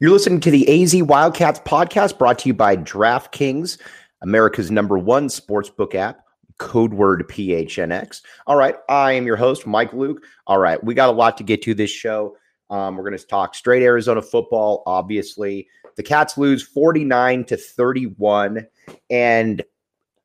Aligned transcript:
You're 0.00 0.12
listening 0.12 0.40
to 0.40 0.50
the 0.50 0.82
AZ 0.82 1.02
Wildcats 1.02 1.60
podcast 1.60 2.16
brought 2.16 2.38
to 2.38 2.48
you 2.48 2.54
by 2.54 2.74
DraftKings, 2.74 3.78
America's 4.22 4.70
number 4.70 4.96
one 4.96 5.28
sportsbook 5.28 5.94
app, 5.94 6.24
code 6.56 6.94
word 6.94 7.28
PHNX. 7.28 8.22
All 8.46 8.56
right, 8.56 8.76
I 8.88 9.12
am 9.12 9.26
your 9.26 9.36
host, 9.36 9.66
Mike 9.66 9.92
Luke. 9.92 10.24
All 10.46 10.56
right, 10.56 10.82
we 10.82 10.94
got 10.94 11.10
a 11.10 11.12
lot 11.12 11.36
to 11.36 11.44
get 11.44 11.60
to 11.64 11.74
this 11.74 11.90
show. 11.90 12.34
Um, 12.70 12.96
we're 12.96 13.04
going 13.04 13.18
to 13.18 13.26
talk 13.26 13.54
straight 13.54 13.82
Arizona 13.82 14.22
football, 14.22 14.84
obviously. 14.86 15.68
The 15.96 16.02
Cats 16.02 16.38
lose 16.38 16.62
49 16.62 17.44
to 17.44 17.58
31. 17.58 18.66
And 19.10 19.62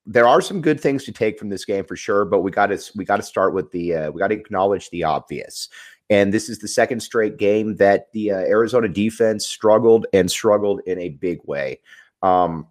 there 0.06 0.28
are 0.28 0.40
some 0.40 0.62
good 0.62 0.80
things 0.80 1.04
to 1.04 1.12
take 1.12 1.38
from 1.38 1.50
this 1.50 1.66
game 1.66 1.84
for 1.84 1.98
sure, 1.98 2.24
but 2.24 2.42
we 2.42 2.52
got 2.52 2.68
to 2.68 2.80
we 2.96 3.04
got 3.04 3.18
to 3.18 3.24
start 3.24 3.54
with 3.54 3.72
the 3.72 3.94
uh, 3.94 4.12
we 4.12 4.20
got 4.20 4.28
to 4.30 4.36
acknowledge 4.36 4.90
the 4.92 5.04
obvious. 5.04 5.68
And 6.10 6.34
this 6.34 6.50
is 6.50 6.60
the 6.60 6.68
second 6.68 7.00
straight 7.00 7.38
game 7.38 7.78
that 7.78 8.12
the 8.14 8.32
uh, 8.32 8.38
Arizona 8.38 8.88
defense 8.88 9.46
struggled 9.46 10.06
and 10.14 10.30
struggled 10.30 10.82
in 10.86 11.00
a 11.00 11.10
big 11.10 11.40
way. 11.46 11.80
Um, 12.22 12.68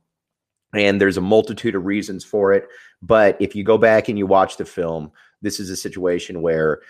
and 0.73 1.01
there's 1.01 1.17
a 1.17 1.23
multitude 1.23 1.75
of 1.75 1.85
reasons 1.85 2.25
for 2.25 2.53
it. 2.53 2.69
But 3.03 3.37
if 3.41 3.55
you 3.55 3.65
go 3.65 3.79
back 3.79 4.09
and 4.09 4.19
you 4.19 4.27
watch 4.27 4.57
the 4.57 4.65
film, 4.65 5.11
this 5.43 5.61
is 5.61 5.71
a 5.71 5.77
situation 5.77 6.43
where 6.43 6.81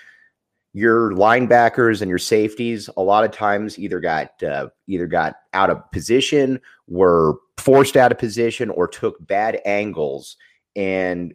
your 0.73 1.12
linebackers 1.12 2.03
and 2.03 2.09
your 2.09 2.19
safeties 2.19 2.91
a 2.97 3.03
lot 3.03 3.25
of 3.25 3.31
times 3.31 3.79
either 3.79 4.01
got 4.01 4.42
uh, 4.42 4.69
either 4.89 5.06
got 5.06 5.37
out 5.53 5.70
of 5.70 5.91
position, 5.92 6.61
were 6.89 7.34
forced 7.59 7.97
out 7.97 8.12
of 8.12 8.19
position, 8.19 8.70
or 8.70 8.89
took 8.89 9.25
bad 9.27 9.61
angles, 9.65 10.37
and 10.75 11.34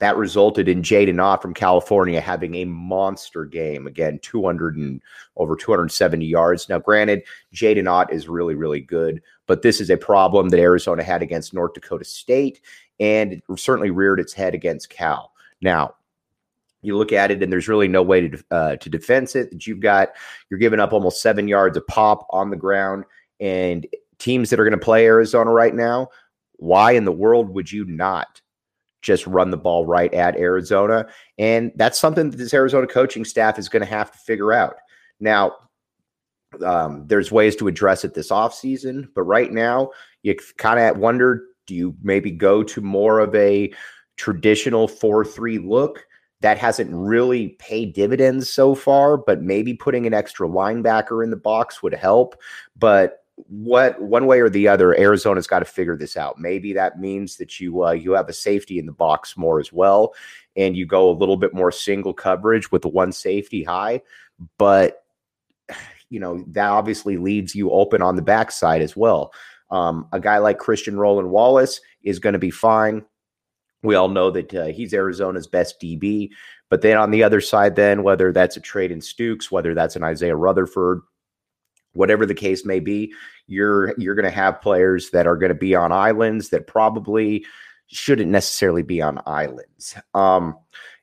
that 0.00 0.16
resulted 0.16 0.68
in 0.68 0.82
Jaydn 0.82 1.20
Ott 1.20 1.42
from 1.42 1.54
California 1.54 2.20
having 2.20 2.54
a 2.56 2.64
monster 2.64 3.44
game. 3.44 3.86
Again, 3.86 4.20
200 4.22 4.76
and 4.76 5.02
over 5.36 5.56
270 5.56 6.24
yards. 6.24 6.68
Now, 6.68 6.78
granted, 6.78 7.22
Jaydn 7.52 7.90
Ott 7.90 8.12
is 8.12 8.28
really, 8.28 8.54
really 8.54 8.80
good, 8.80 9.20
but 9.46 9.62
this 9.62 9.80
is 9.80 9.90
a 9.90 9.96
problem 9.96 10.50
that 10.50 10.60
Arizona 10.60 11.02
had 11.02 11.22
against 11.22 11.52
North 11.52 11.74
Dakota 11.74 12.04
State, 12.04 12.60
and 13.00 13.32
it 13.32 13.42
certainly 13.56 13.90
reared 13.90 14.20
its 14.20 14.32
head 14.32 14.54
against 14.54 14.90
Cal. 14.90 15.32
Now, 15.60 15.94
you 16.82 16.96
look 16.96 17.12
at 17.12 17.32
it, 17.32 17.42
and 17.42 17.52
there's 17.52 17.68
really 17.68 17.88
no 17.88 18.02
way 18.02 18.28
to 18.28 18.44
uh, 18.52 18.76
to 18.76 18.88
defense 18.88 19.34
it. 19.34 19.50
That 19.50 19.66
you've 19.66 19.80
got 19.80 20.10
you're 20.48 20.60
giving 20.60 20.78
up 20.78 20.92
almost 20.92 21.20
seven 21.20 21.48
yards 21.48 21.76
of 21.76 21.84
pop 21.88 22.24
on 22.30 22.50
the 22.50 22.56
ground, 22.56 23.04
and 23.40 23.84
teams 24.18 24.50
that 24.50 24.60
are 24.60 24.64
going 24.64 24.78
to 24.78 24.84
play 24.84 25.06
Arizona 25.06 25.50
right 25.50 25.74
now. 25.74 26.08
Why 26.60 26.92
in 26.92 27.04
the 27.04 27.12
world 27.12 27.50
would 27.50 27.70
you 27.70 27.84
not 27.84 28.40
just 29.02 29.26
run 29.26 29.50
the 29.50 29.56
ball 29.56 29.86
right 29.86 30.12
at 30.12 30.36
Arizona. 30.36 31.06
And 31.38 31.72
that's 31.76 31.98
something 31.98 32.30
that 32.30 32.36
this 32.36 32.54
Arizona 32.54 32.86
coaching 32.86 33.24
staff 33.24 33.58
is 33.58 33.68
going 33.68 33.82
to 33.82 33.86
have 33.86 34.10
to 34.10 34.18
figure 34.18 34.52
out. 34.52 34.76
Now, 35.20 35.56
um, 36.64 37.06
there's 37.06 37.30
ways 37.30 37.56
to 37.56 37.68
address 37.68 38.04
it 38.04 38.14
this 38.14 38.30
offseason, 38.30 39.08
but 39.14 39.22
right 39.22 39.52
now, 39.52 39.90
you 40.22 40.34
kind 40.56 40.80
of 40.80 40.98
wonder 40.98 41.44
do 41.66 41.74
you 41.74 41.94
maybe 42.02 42.30
go 42.30 42.62
to 42.62 42.80
more 42.80 43.20
of 43.20 43.34
a 43.34 43.70
traditional 44.16 44.88
4 44.88 45.24
3 45.24 45.58
look? 45.58 46.04
That 46.40 46.56
hasn't 46.56 46.90
really 46.92 47.50
paid 47.58 47.92
dividends 47.94 48.48
so 48.48 48.74
far, 48.74 49.16
but 49.16 49.42
maybe 49.42 49.74
putting 49.74 50.06
an 50.06 50.14
extra 50.14 50.48
linebacker 50.48 51.22
in 51.22 51.30
the 51.30 51.36
box 51.36 51.82
would 51.82 51.94
help. 51.94 52.36
But 52.76 53.24
what 53.48 54.00
one 54.00 54.26
way 54.26 54.40
or 54.40 54.48
the 54.48 54.68
other, 54.68 54.98
Arizona's 54.98 55.46
got 55.46 55.60
to 55.60 55.64
figure 55.64 55.96
this 55.96 56.16
out. 56.16 56.38
Maybe 56.38 56.72
that 56.72 57.00
means 57.00 57.36
that 57.36 57.60
you 57.60 57.84
uh, 57.84 57.92
you 57.92 58.12
have 58.12 58.28
a 58.28 58.32
safety 58.32 58.78
in 58.78 58.86
the 58.86 58.92
box 58.92 59.36
more 59.36 59.60
as 59.60 59.72
well, 59.72 60.14
and 60.56 60.76
you 60.76 60.86
go 60.86 61.10
a 61.10 61.12
little 61.12 61.36
bit 61.36 61.54
more 61.54 61.72
single 61.72 62.12
coverage 62.12 62.70
with 62.72 62.82
the 62.82 62.88
one 62.88 63.12
safety 63.12 63.62
high. 63.62 64.02
But 64.58 65.04
you 66.10 66.20
know 66.20 66.44
that 66.48 66.68
obviously 66.68 67.16
leaves 67.16 67.54
you 67.54 67.70
open 67.70 68.02
on 68.02 68.16
the 68.16 68.22
backside 68.22 68.82
as 68.82 68.96
well. 68.96 69.32
Um, 69.70 70.08
a 70.12 70.20
guy 70.20 70.38
like 70.38 70.58
Christian 70.58 70.98
Roland 70.98 71.30
Wallace 71.30 71.80
is 72.02 72.18
going 72.18 72.32
to 72.32 72.38
be 72.38 72.50
fine. 72.50 73.04
We 73.82 73.94
all 73.94 74.08
know 74.08 74.30
that 74.30 74.54
uh, 74.54 74.66
he's 74.66 74.94
Arizona's 74.94 75.46
best 75.46 75.80
DB. 75.80 76.30
But 76.70 76.82
then 76.82 76.96
on 76.96 77.10
the 77.10 77.22
other 77.22 77.40
side, 77.40 77.76
then 77.76 78.02
whether 78.02 78.32
that's 78.32 78.56
a 78.56 78.60
Treydan 78.60 78.98
Stukes, 78.98 79.50
whether 79.50 79.74
that's 79.74 79.96
an 79.96 80.02
Isaiah 80.02 80.36
Rutherford, 80.36 81.02
whatever 81.92 82.26
the 82.26 82.34
case 82.34 82.64
may 82.64 82.80
be, 82.80 83.12
you're 83.46 83.94
you're 83.98 84.14
going 84.14 84.24
to 84.24 84.30
have 84.30 84.60
players 84.60 85.10
that 85.10 85.26
are 85.26 85.36
going 85.36 85.50
to 85.50 85.54
be 85.54 85.74
on 85.74 85.92
islands 85.92 86.50
that 86.50 86.66
probably 86.66 87.44
shouldn't 87.88 88.30
necessarily 88.30 88.82
be 88.82 89.00
on 89.02 89.20
islands. 89.26 89.96
Um, 90.14 90.56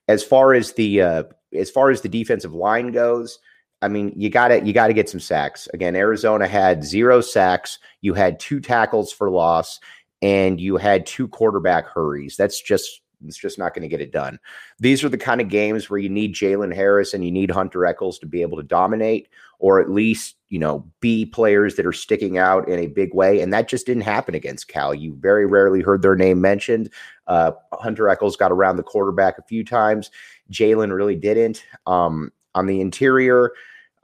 as 0.07 0.23
far 0.23 0.53
as 0.53 0.73
the 0.73 1.01
uh, 1.01 1.23
as 1.53 1.69
far 1.69 1.89
as 1.89 2.01
the 2.01 2.09
defensive 2.09 2.53
line 2.53 2.91
goes, 2.91 3.39
I 3.81 3.87
mean, 3.87 4.13
you 4.15 4.29
got 4.29 4.49
to 4.49 4.63
you 4.63 4.73
got 4.73 4.87
to 4.87 4.93
get 4.93 5.09
some 5.09 5.19
sacks. 5.19 5.67
Again, 5.73 5.95
Arizona 5.95 6.47
had 6.47 6.83
zero 6.83 7.21
sacks. 7.21 7.79
You 8.01 8.13
had 8.13 8.39
two 8.39 8.59
tackles 8.59 9.11
for 9.11 9.29
loss, 9.29 9.79
and 10.21 10.59
you 10.59 10.77
had 10.77 11.05
two 11.05 11.27
quarterback 11.27 11.87
hurries. 11.87 12.37
That's 12.37 12.61
just 12.61 13.01
it's 13.25 13.37
just 13.37 13.57
not 13.57 13.73
going 13.73 13.83
to 13.83 13.87
get 13.87 14.01
it 14.01 14.11
done. 14.11 14.39
These 14.79 15.03
are 15.03 15.09
the 15.09 15.17
kind 15.17 15.41
of 15.41 15.49
games 15.49 15.89
where 15.89 15.99
you 15.99 16.09
need 16.09 16.35
Jalen 16.35 16.73
Harris 16.73 17.13
and 17.13 17.23
you 17.23 17.31
need 17.31 17.51
Hunter 17.51 17.85
Echols 17.85 18.19
to 18.19 18.25
be 18.25 18.41
able 18.41 18.57
to 18.57 18.63
dominate, 18.63 19.29
or 19.59 19.79
at 19.79 19.89
least 19.89 20.35
you 20.49 20.59
know 20.59 20.85
be 20.99 21.25
players 21.25 21.75
that 21.75 21.85
are 21.85 21.93
sticking 21.93 22.37
out 22.37 22.67
in 22.67 22.79
a 22.79 22.87
big 22.87 23.13
way. 23.13 23.41
And 23.41 23.53
that 23.53 23.67
just 23.67 23.85
didn't 23.85 24.03
happen 24.03 24.35
against 24.35 24.67
Cal. 24.67 24.93
You 24.93 25.15
very 25.15 25.45
rarely 25.45 25.81
heard 25.81 26.01
their 26.01 26.15
name 26.15 26.41
mentioned. 26.41 26.89
Uh, 27.27 27.51
Hunter 27.73 28.09
Echols 28.09 28.37
got 28.37 28.51
around 28.51 28.77
the 28.77 28.83
quarterback 28.83 29.37
a 29.37 29.43
few 29.43 29.63
times. 29.63 30.11
Jalen 30.51 30.95
really 30.95 31.15
didn't. 31.15 31.63
Um, 31.87 32.31
on 32.53 32.67
the 32.67 32.79
interior, 32.81 33.51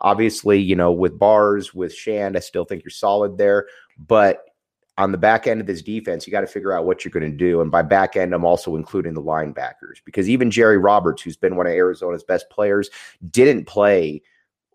obviously, 0.01 0.59
you 0.59 0.75
know, 0.75 0.91
with 0.91 1.17
Barrs, 1.17 1.73
with 1.73 1.93
Shand, 1.93 2.35
I 2.35 2.41
still 2.41 2.65
think 2.65 2.83
you're 2.83 2.91
solid 2.91 3.37
there. 3.37 3.67
But 3.97 4.50
on 4.97 5.11
the 5.11 5.17
back 5.17 5.47
end 5.47 5.61
of 5.61 5.67
this 5.67 5.81
defense, 5.81 6.27
you 6.27 6.31
got 6.31 6.41
to 6.41 6.47
figure 6.47 6.73
out 6.73 6.85
what 6.85 7.03
you're 7.03 7.11
going 7.11 7.29
to 7.29 7.37
do. 7.37 7.61
And 7.61 7.71
by 7.71 7.81
back 7.81 8.15
end, 8.15 8.33
I'm 8.33 8.45
also 8.45 8.75
including 8.75 9.13
the 9.13 9.21
linebackers 9.21 9.99
because 10.05 10.29
even 10.29 10.51
Jerry 10.51 10.77
Roberts, 10.77 11.21
who's 11.21 11.37
been 11.37 11.55
one 11.55 11.65
of 11.65 11.73
Arizona's 11.73 12.23
best 12.23 12.49
players, 12.49 12.89
didn't 13.29 13.65
play 13.65 14.21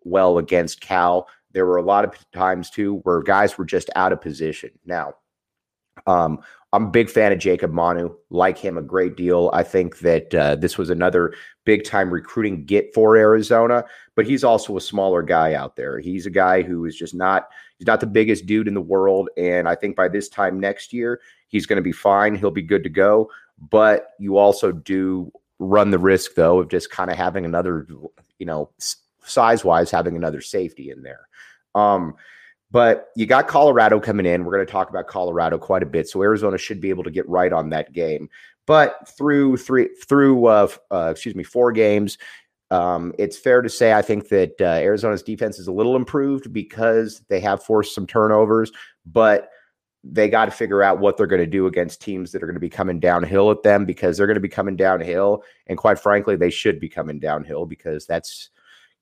well 0.04 0.38
against 0.38 0.80
Cal. 0.80 1.28
There 1.52 1.66
were 1.66 1.76
a 1.76 1.82
lot 1.82 2.04
of 2.04 2.14
times 2.32 2.70
too 2.70 2.96
where 3.02 3.22
guys 3.22 3.58
were 3.58 3.64
just 3.64 3.90
out 3.94 4.12
of 4.12 4.20
position. 4.20 4.70
Now, 4.84 5.14
um, 6.06 6.40
I'm 6.72 6.84
a 6.84 6.90
big 6.90 7.08
fan 7.08 7.32
of 7.32 7.38
Jacob 7.38 7.72
Manu, 7.72 8.14
like 8.28 8.58
him 8.58 8.76
a 8.76 8.82
great 8.82 9.16
deal. 9.16 9.50
I 9.54 9.62
think 9.62 10.00
that 10.00 10.34
uh, 10.34 10.56
this 10.56 10.76
was 10.76 10.90
another 10.90 11.32
big 11.64 11.84
time 11.84 12.10
recruiting 12.10 12.64
get 12.64 12.92
for 12.92 13.16
Arizona, 13.16 13.84
but 14.14 14.26
he's 14.26 14.44
also 14.44 14.76
a 14.76 14.80
smaller 14.80 15.22
guy 15.22 15.54
out 15.54 15.76
there. 15.76 15.98
He's 15.98 16.26
a 16.26 16.30
guy 16.30 16.62
who 16.62 16.84
is 16.84 16.96
just 16.96 17.14
not 17.14 17.48
he's 17.78 17.86
not 17.86 18.00
the 18.00 18.06
biggest 18.06 18.46
dude 18.46 18.68
in 18.68 18.74
the 18.74 18.80
world, 18.80 19.28
and 19.36 19.68
I 19.68 19.74
think 19.74 19.96
by 19.96 20.08
this 20.08 20.28
time 20.28 20.60
next 20.60 20.92
year 20.92 21.20
he's 21.48 21.66
going 21.66 21.76
to 21.76 21.82
be 21.82 21.92
fine. 21.92 22.34
He'll 22.34 22.50
be 22.50 22.62
good 22.62 22.82
to 22.84 22.90
go. 22.90 23.30
But 23.70 24.10
you 24.18 24.36
also 24.36 24.72
do 24.72 25.32
run 25.58 25.90
the 25.90 25.98
risk 25.98 26.34
though 26.34 26.60
of 26.60 26.68
just 26.68 26.90
kind 26.90 27.10
of 27.10 27.16
having 27.16 27.44
another, 27.44 27.86
you 28.38 28.46
know, 28.46 28.70
size 29.24 29.64
wise 29.64 29.90
having 29.90 30.16
another 30.16 30.40
safety 30.40 30.90
in 30.90 31.02
there. 31.02 31.28
Um, 31.74 32.14
but 32.70 33.08
you 33.16 33.26
got 33.26 33.48
Colorado 33.48 34.00
coming 34.00 34.26
in. 34.26 34.44
We're 34.44 34.54
going 34.54 34.66
to 34.66 34.72
talk 34.72 34.90
about 34.90 35.06
Colorado 35.06 35.56
quite 35.56 35.82
a 35.82 35.86
bit, 35.86 36.08
so 36.08 36.22
Arizona 36.22 36.58
should 36.58 36.80
be 36.80 36.90
able 36.90 37.04
to 37.04 37.10
get 37.10 37.28
right 37.28 37.52
on 37.52 37.70
that 37.70 37.92
game. 37.92 38.28
But 38.66 39.08
through 39.16 39.58
three, 39.58 39.88
through 40.08 40.46
uh, 40.46 40.68
uh, 40.90 41.08
excuse 41.12 41.36
me, 41.36 41.44
four 41.44 41.70
games, 41.70 42.18
um, 42.70 43.12
it's 43.18 43.36
fair 43.36 43.62
to 43.62 43.68
say 43.68 43.92
I 43.92 44.02
think 44.02 44.28
that 44.28 44.60
uh, 44.60 44.64
Arizona's 44.64 45.22
defense 45.22 45.58
is 45.58 45.68
a 45.68 45.72
little 45.72 45.96
improved 45.96 46.52
because 46.52 47.20
they 47.28 47.40
have 47.40 47.62
forced 47.62 47.94
some 47.94 48.06
turnovers, 48.06 48.72
but 49.04 49.50
they 50.02 50.28
got 50.28 50.44
to 50.44 50.50
figure 50.50 50.82
out 50.82 51.00
what 51.00 51.16
they're 51.16 51.26
going 51.26 51.40
to 51.40 51.46
do 51.46 51.66
against 51.66 52.00
teams 52.00 52.30
that 52.30 52.42
are 52.42 52.46
going 52.46 52.54
to 52.54 52.60
be 52.60 52.68
coming 52.68 53.00
downhill 53.00 53.50
at 53.50 53.62
them 53.62 53.84
because 53.84 54.16
they're 54.16 54.26
going 54.26 54.34
to 54.34 54.40
be 54.40 54.48
coming 54.48 54.76
downhill, 54.76 55.42
and 55.66 55.78
quite 55.78 55.98
frankly, 55.98 56.36
they 56.36 56.50
should 56.50 56.80
be 56.80 56.88
coming 56.88 57.18
downhill 57.18 57.66
because 57.66 58.06
that's 58.06 58.50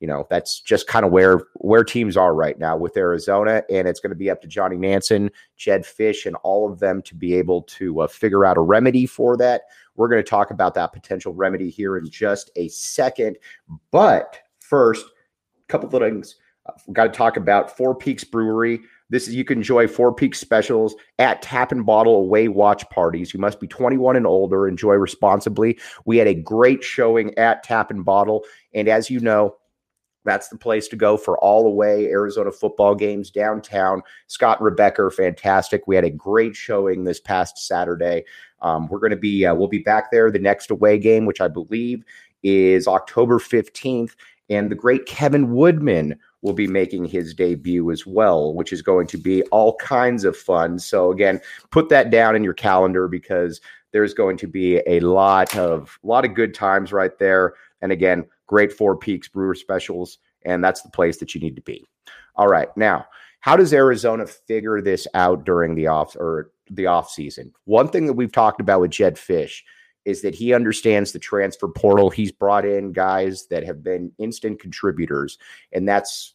you 0.00 0.08
know 0.08 0.26
that's 0.28 0.60
just 0.60 0.86
kind 0.86 1.04
of 1.04 1.12
where 1.12 1.40
where 1.54 1.84
teams 1.84 2.16
are 2.16 2.34
right 2.34 2.58
now 2.58 2.76
with 2.76 2.96
Arizona, 2.96 3.62
and 3.70 3.88
it's 3.88 4.00
going 4.00 4.10
to 4.10 4.16
be 4.16 4.30
up 4.30 4.40
to 4.42 4.48
Johnny 4.48 4.76
Nansen, 4.76 5.30
Jedd 5.56 5.82
Fisch, 5.82 6.26
and 6.26 6.36
all 6.42 6.70
of 6.70 6.80
them 6.80 7.02
to 7.02 7.14
be 7.14 7.34
able 7.34 7.62
to 7.62 8.00
uh, 8.00 8.06
figure 8.06 8.44
out 8.44 8.56
a 8.56 8.60
remedy 8.60 9.06
for 9.06 9.36
that. 9.36 9.62
We're 9.96 10.08
going 10.08 10.22
to 10.22 10.28
talk 10.28 10.50
about 10.50 10.74
that 10.74 10.92
potential 10.92 11.32
remedy 11.32 11.70
here 11.70 11.96
in 11.96 12.10
just 12.10 12.50
a 12.56 12.68
second, 12.68 13.38
but 13.90 14.38
first, 14.60 15.06
a 15.06 15.66
couple 15.68 15.94
of 15.94 16.02
things. 16.02 16.36
We've 16.86 16.94
got 16.94 17.04
to 17.04 17.16
talk 17.16 17.36
about 17.36 17.76
Four 17.76 17.94
Peaks 17.94 18.24
Brewery. 18.24 18.80
This 19.10 19.28
is 19.28 19.34
you 19.34 19.44
can 19.44 19.58
enjoy 19.58 19.86
Four 19.86 20.14
Peaks 20.14 20.40
specials 20.40 20.94
at 21.18 21.42
Tap 21.42 21.72
and 21.72 21.84
Bottle 21.84 22.16
away 22.16 22.48
watch 22.48 22.88
parties. 22.88 23.34
You 23.34 23.40
must 23.40 23.60
be 23.60 23.66
21 23.66 24.16
and 24.16 24.26
older. 24.26 24.66
Enjoy 24.66 24.94
responsibly. 24.94 25.78
We 26.06 26.16
had 26.16 26.26
a 26.26 26.34
great 26.34 26.82
showing 26.82 27.36
at 27.36 27.62
Tap 27.62 27.90
and 27.90 28.04
Bottle, 28.04 28.44
and 28.72 28.88
as 28.88 29.10
you 29.10 29.20
know, 29.20 29.56
that's 30.24 30.48
the 30.48 30.58
place 30.58 30.88
to 30.88 30.96
go 30.96 31.16
for 31.16 31.38
all 31.38 31.66
away 31.66 32.06
Arizona 32.06 32.50
football 32.50 32.94
games 32.94 33.30
downtown. 33.30 34.02
Scott 34.26 34.58
and 34.58 34.64
Rebecca 34.64 35.02
are 35.02 35.10
fantastic. 35.10 35.86
We 35.86 35.94
had 35.94 36.04
a 36.04 36.10
great 36.10 36.56
showing 36.56 37.04
this 37.04 37.20
past 37.20 37.58
Saturday. 37.58 38.24
Um, 38.62 38.88
we're 38.88 39.00
going 39.00 39.10
to 39.10 39.16
be 39.16 39.44
uh, 39.44 39.54
we'll 39.54 39.68
be 39.68 39.78
back 39.78 40.10
there 40.10 40.30
the 40.30 40.38
next 40.38 40.70
away 40.70 40.98
game, 40.98 41.26
which 41.26 41.40
I 41.40 41.48
believe 41.48 42.04
is 42.42 42.88
October 42.88 43.38
fifteenth, 43.38 44.16
and 44.48 44.70
the 44.70 44.76
great 44.76 45.06
Kevin 45.06 45.54
Woodman 45.54 46.18
will 46.42 46.52
be 46.52 46.66
making 46.66 47.06
his 47.06 47.32
debut 47.32 47.90
as 47.90 48.06
well, 48.06 48.52
which 48.52 48.72
is 48.72 48.82
going 48.82 49.06
to 49.06 49.16
be 49.16 49.42
all 49.44 49.76
kinds 49.76 50.24
of 50.24 50.36
fun. 50.36 50.78
So 50.78 51.10
again, 51.10 51.40
put 51.70 51.88
that 51.88 52.10
down 52.10 52.36
in 52.36 52.44
your 52.44 52.52
calendar 52.52 53.08
because 53.08 53.62
there's 53.92 54.12
going 54.12 54.36
to 54.36 54.46
be 54.46 54.76
a 54.86 55.00
lot 55.00 55.56
of 55.56 55.98
a 56.04 56.06
lot 56.06 56.24
of 56.24 56.34
good 56.34 56.52
times 56.52 56.92
right 56.92 57.18
there. 57.18 57.54
And 57.80 57.92
again, 57.92 58.26
great 58.46 58.72
Four 58.72 58.96
Peaks 58.96 59.28
Brewer 59.28 59.54
specials, 59.54 60.18
and 60.44 60.62
that's 60.62 60.82
the 60.82 60.90
place 60.90 61.18
that 61.18 61.34
you 61.34 61.40
need 61.40 61.56
to 61.56 61.62
be. 61.62 61.84
All 62.36 62.48
right, 62.48 62.74
now 62.76 63.06
how 63.40 63.56
does 63.56 63.74
Arizona 63.74 64.26
figure 64.26 64.80
this 64.80 65.06
out 65.12 65.44
during 65.44 65.74
the 65.74 65.86
off 65.86 66.16
or 66.16 66.50
the 66.70 66.86
off 66.86 67.10
season? 67.10 67.52
One 67.66 67.88
thing 67.88 68.06
that 68.06 68.14
we've 68.14 68.32
talked 68.32 68.58
about 68.58 68.80
with 68.80 68.90
Jedd 68.90 69.16
Fisch 69.16 69.60
is 70.06 70.22
that 70.22 70.34
he 70.34 70.54
understands 70.54 71.12
the 71.12 71.18
transfer 71.18 71.68
portal. 71.68 72.08
He's 72.08 72.32
brought 72.32 72.64
in 72.64 72.92
guys 72.92 73.46
that 73.48 73.64
have 73.64 73.82
been 73.82 74.12
instant 74.18 74.60
contributors, 74.60 75.36
and 75.72 75.86
that's 75.86 76.34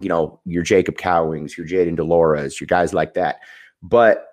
you 0.00 0.10
know 0.10 0.40
your 0.44 0.62
Jacob 0.62 0.98
Cowings, 0.98 1.56
your 1.56 1.66
Jayden 1.66 1.96
de 1.96 2.04
Laura's, 2.04 2.60
your 2.60 2.66
guys 2.66 2.92
like 2.92 3.14
that. 3.14 3.40
But 3.82 4.27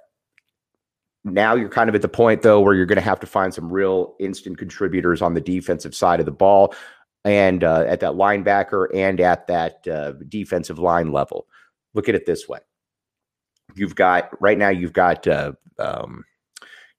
now 1.25 1.55
you're 1.55 1.69
kind 1.69 1.89
of 1.89 1.95
at 1.95 2.01
the 2.01 2.07
point 2.07 2.43
though 2.43 2.61
where 2.61 2.75
you're 2.75 2.85
going 2.85 2.97
to 2.97 3.01
have 3.01 3.19
to 3.19 3.27
find 3.27 3.53
some 3.53 3.71
real 3.71 4.15
instant 4.19 4.57
contributors 4.57 5.21
on 5.21 5.33
the 5.33 5.41
defensive 5.41 5.95
side 5.95 6.19
of 6.19 6.25
the 6.25 6.31
ball 6.31 6.73
and 7.25 7.63
uh, 7.63 7.83
at 7.87 7.99
that 7.99 8.13
linebacker 8.13 8.87
and 8.93 9.19
at 9.19 9.47
that 9.47 9.87
uh, 9.87 10.13
defensive 10.29 10.77
line 10.77 11.11
level. 11.11 11.47
Look 11.95 12.07
at 12.07 12.15
it 12.15 12.25
this 12.25 12.47
way: 12.47 12.59
you've 13.75 13.95
got 13.95 14.29
right 14.39 14.57
now 14.57 14.69
you've 14.69 14.93
got 14.93 15.27
uh, 15.27 15.53
um, 15.79 16.23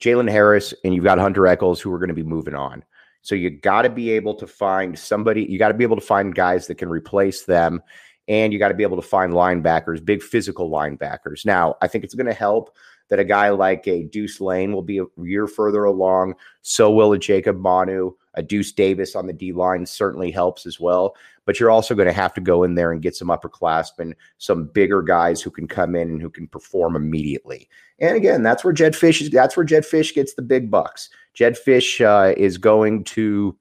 Jalen 0.00 0.30
Harris 0.30 0.74
and 0.84 0.94
you've 0.94 1.04
got 1.04 1.18
Hunter 1.18 1.46
Echols 1.46 1.80
who 1.80 1.92
are 1.92 1.98
going 1.98 2.08
to 2.08 2.14
be 2.14 2.22
moving 2.22 2.54
on. 2.54 2.84
So 3.22 3.34
you 3.34 3.50
got 3.50 3.82
to 3.82 3.90
be 3.90 4.10
able 4.10 4.34
to 4.36 4.46
find 4.46 4.98
somebody. 4.98 5.44
You 5.44 5.58
got 5.58 5.68
to 5.68 5.74
be 5.74 5.84
able 5.84 5.96
to 5.96 6.06
find 6.06 6.34
guys 6.34 6.66
that 6.66 6.76
can 6.76 6.88
replace 6.88 7.44
them, 7.44 7.82
and 8.28 8.52
you 8.52 8.58
got 8.58 8.68
to 8.68 8.74
be 8.74 8.82
able 8.82 8.96
to 8.96 9.02
find 9.02 9.32
linebackers, 9.32 10.04
big 10.04 10.22
physical 10.22 10.70
linebackers. 10.70 11.44
Now, 11.44 11.76
I 11.80 11.88
think 11.88 12.04
it's 12.04 12.14
going 12.14 12.26
to 12.26 12.32
help 12.32 12.76
that 13.08 13.18
a 13.18 13.24
guy 13.24 13.50
like 13.50 13.86
a 13.86 14.04
Deuce 14.04 14.40
Lane 14.40 14.72
will 14.72 14.82
be 14.82 14.98
a 14.98 15.06
year 15.22 15.46
further 15.46 15.84
along. 15.84 16.34
So 16.62 16.90
will 16.90 17.12
a 17.12 17.18
Jacob 17.18 17.58
Manu. 17.58 18.12
A 18.34 18.42
Deuce 18.42 18.72
Davis 18.72 19.16
on 19.16 19.26
the 19.26 19.32
D 19.32 19.52
line 19.52 19.86
certainly 19.86 20.30
helps 20.30 20.66
as 20.66 20.78
well. 20.78 21.16
But 21.46 21.58
you're 21.58 21.70
also 21.70 21.94
going 21.94 22.08
to 22.08 22.12
have 22.12 22.34
to 22.34 22.40
go 22.40 22.64
in 22.64 22.74
there 22.74 22.92
and 22.92 23.00
get 23.00 23.16
some 23.16 23.28
upperclassmen, 23.28 24.12
some 24.38 24.66
bigger 24.66 25.00
guys 25.00 25.40
who 25.40 25.50
can 25.50 25.66
come 25.66 25.94
in 25.94 26.10
and 26.10 26.20
who 26.20 26.28
can 26.28 26.46
perform 26.46 26.96
immediately. 26.96 27.68
And 27.98 28.16
again, 28.16 28.42
that's 28.42 28.62
where 28.62 28.74
Jedd 28.74 28.92
Fisch 28.92 29.22
is. 29.22 29.30
That's 29.30 29.56
where 29.56 29.64
Jedd 29.64 29.84
Fisch 29.84 30.12
gets 30.12 30.34
the 30.34 30.42
big 30.42 30.70
bucks. 30.70 31.08
Jedd 31.32 31.56
Fisch 31.56 32.04
uh, 32.04 32.34
is 32.36 32.58
going 32.58 33.04
to. 33.04 33.56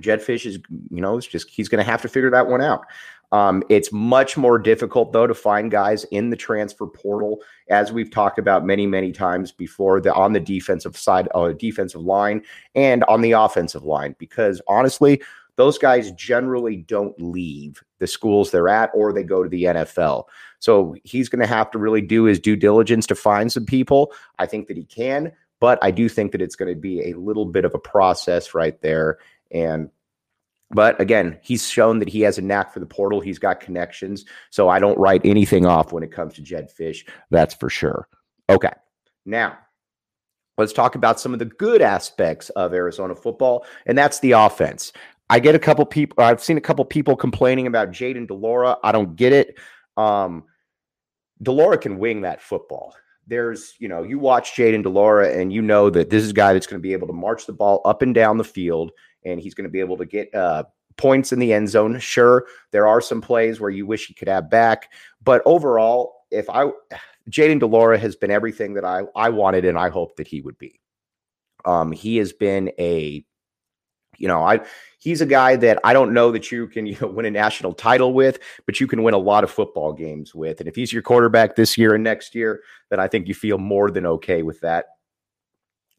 Jedd 0.00 0.20
Fisch 0.20 0.46
is, 0.46 0.58
you 0.90 1.00
know, 1.00 1.16
it's 1.16 1.26
just 1.26 1.48
he's 1.48 1.68
going 1.68 1.84
to 1.84 1.90
have 1.90 2.02
to 2.02 2.08
figure 2.08 2.30
that 2.30 2.46
one 2.46 2.60
out. 2.60 2.82
Um, 3.30 3.62
it's 3.68 3.92
much 3.92 4.36
more 4.36 4.58
difficult, 4.58 5.12
though, 5.12 5.26
to 5.26 5.34
find 5.34 5.70
guys 5.70 6.04
in 6.04 6.30
the 6.30 6.36
transfer 6.36 6.86
portal, 6.86 7.42
as 7.68 7.92
we've 7.92 8.10
talked 8.10 8.38
about 8.38 8.64
many, 8.64 8.86
many 8.86 9.12
times 9.12 9.52
before, 9.52 10.00
the 10.00 10.14
on 10.14 10.32
the 10.32 10.40
defensive 10.40 10.96
side, 10.96 11.28
uh, 11.34 11.52
defensive 11.52 12.00
line, 12.00 12.42
and 12.74 13.04
on 13.04 13.20
the 13.20 13.32
offensive 13.32 13.84
line, 13.84 14.14
because 14.18 14.62
honestly, 14.66 15.20
those 15.56 15.76
guys 15.76 16.12
generally 16.12 16.76
don't 16.76 17.20
leave 17.20 17.82
the 17.98 18.06
schools 18.06 18.50
they're 18.50 18.68
at 18.68 18.90
or 18.94 19.12
they 19.12 19.24
go 19.24 19.42
to 19.42 19.48
the 19.48 19.64
NFL. 19.64 20.24
So 20.60 20.94
he's 21.02 21.28
going 21.28 21.40
to 21.40 21.48
have 21.48 21.70
to 21.72 21.78
really 21.78 22.00
do 22.00 22.24
his 22.24 22.38
due 22.38 22.54
diligence 22.54 23.08
to 23.08 23.16
find 23.16 23.50
some 23.50 23.66
people. 23.66 24.12
I 24.38 24.46
think 24.46 24.68
that 24.68 24.76
he 24.76 24.84
can, 24.84 25.32
but 25.58 25.78
I 25.82 25.90
do 25.90 26.08
think 26.08 26.30
that 26.30 26.40
it's 26.40 26.54
going 26.54 26.72
to 26.72 26.80
be 26.80 27.10
a 27.10 27.18
little 27.18 27.44
bit 27.44 27.64
of 27.64 27.74
a 27.74 27.78
process 27.78 28.54
right 28.54 28.80
there. 28.82 29.18
And 29.50 29.90
but 30.70 31.00
again, 31.00 31.38
he's 31.42 31.68
shown 31.68 31.98
that 31.98 32.08
he 32.08 32.20
has 32.22 32.38
a 32.38 32.42
knack 32.42 32.72
for 32.72 32.80
the 32.80 32.86
portal. 32.86 33.20
He's 33.20 33.38
got 33.38 33.60
connections. 33.60 34.24
So 34.50 34.68
I 34.68 34.78
don't 34.78 34.98
write 34.98 35.22
anything 35.24 35.64
off 35.64 35.92
when 35.92 36.02
it 36.02 36.12
comes 36.12 36.34
to 36.34 36.42
Jedd 36.42 36.70
Fisch. 36.70 37.08
That's 37.30 37.54
for 37.54 37.70
sure. 37.70 38.08
Okay. 38.50 38.72
Now, 39.24 39.58
let's 40.58 40.72
talk 40.72 40.94
about 40.94 41.20
some 41.20 41.32
of 41.32 41.38
the 41.38 41.46
good 41.46 41.80
aspects 41.80 42.50
of 42.50 42.74
Arizona 42.74 43.14
football, 43.14 43.66
and 43.86 43.96
that's 43.96 44.20
the 44.20 44.32
offense. 44.32 44.92
I 45.30 45.38
get 45.38 45.54
a 45.54 45.58
couple 45.58 45.84
people, 45.86 46.22
I've 46.22 46.42
seen 46.42 46.56
a 46.56 46.62
couple 46.62 46.84
people 46.84 47.16
complaining 47.16 47.66
about 47.66 47.90
Jayden 47.90 48.26
de 48.26 48.34
Laura. 48.34 48.78
I 48.82 48.92
don't 48.92 49.16
get 49.16 49.32
it. 49.32 49.58
Um, 49.96 50.44
de 51.42 51.52
Laura 51.52 51.78
can 51.78 51.98
wing 51.98 52.22
that 52.22 52.40
football. 52.40 52.94
There's, 53.26 53.74
you 53.78 53.88
know, 53.88 54.02
you 54.02 54.18
watch 54.18 54.54
Jayden 54.54 54.82
de 54.82 54.88
Laura 54.88 55.30
and 55.30 55.52
you 55.52 55.60
know 55.60 55.90
that 55.90 56.08
this 56.08 56.24
is 56.24 56.30
a 56.30 56.34
guy 56.34 56.54
that's 56.54 56.66
going 56.66 56.80
to 56.80 56.86
be 56.86 56.94
able 56.94 57.06
to 57.08 57.12
march 57.12 57.44
the 57.44 57.52
ball 57.52 57.82
up 57.84 58.00
and 58.00 58.14
down 58.14 58.38
the 58.38 58.44
field 58.44 58.90
and 59.24 59.40
he's 59.40 59.54
going 59.54 59.64
to 59.64 59.70
be 59.70 59.80
able 59.80 59.96
to 59.96 60.06
get 60.06 60.34
uh, 60.34 60.64
points 60.96 61.32
in 61.32 61.38
the 61.38 61.52
end 61.52 61.68
zone. 61.68 61.98
Sure, 61.98 62.46
there 62.70 62.86
are 62.86 63.00
some 63.00 63.20
plays 63.20 63.60
where 63.60 63.70
you 63.70 63.86
wish 63.86 64.06
he 64.06 64.14
could 64.14 64.28
have 64.28 64.50
back, 64.50 64.90
but 65.22 65.42
overall, 65.46 66.24
if 66.30 66.48
I 66.50 66.66
Jayden 67.30 67.60
de 67.60 67.66
Laura 67.66 67.98
has 67.98 68.16
been 68.16 68.30
everything 68.30 68.74
that 68.74 68.84
I 68.84 69.02
I 69.14 69.28
wanted 69.30 69.64
and 69.64 69.78
I 69.78 69.88
hoped 69.88 70.16
that 70.16 70.28
he 70.28 70.40
would 70.40 70.58
be. 70.58 70.80
Um, 71.64 71.92
he 71.92 72.16
has 72.18 72.32
been 72.32 72.70
a, 72.78 73.24
you 74.16 74.28
know, 74.28 74.42
I 74.42 74.60
he's 74.98 75.20
a 75.20 75.26
guy 75.26 75.56
that 75.56 75.78
I 75.84 75.92
don't 75.92 76.14
know 76.14 76.32
that 76.32 76.50
you 76.50 76.66
can 76.68 76.86
you 76.86 76.96
know, 77.00 77.08
win 77.08 77.26
a 77.26 77.30
national 77.30 77.74
title 77.74 78.12
with, 78.14 78.38
but 78.66 78.80
you 78.80 78.86
can 78.86 79.02
win 79.02 79.14
a 79.14 79.18
lot 79.18 79.44
of 79.44 79.50
football 79.50 79.92
games 79.92 80.34
with. 80.34 80.60
And 80.60 80.68
if 80.68 80.74
he's 80.74 80.92
your 80.92 81.02
quarterback 81.02 81.56
this 81.56 81.76
year 81.76 81.94
and 81.94 82.04
next 82.04 82.34
year, 82.34 82.62
then 82.90 83.00
I 83.00 83.08
think 83.08 83.28
you 83.28 83.34
feel 83.34 83.58
more 83.58 83.90
than 83.90 84.06
okay 84.06 84.42
with 84.42 84.60
that. 84.60 84.86